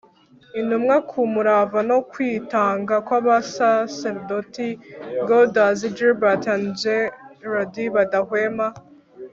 [0.59, 4.67] intumwa, ku murava no kwitanga kw'abasaserdoti
[5.27, 8.67] gaudens, gilbert na gérard badahwema